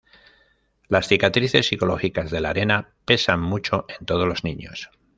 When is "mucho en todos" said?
3.39-4.27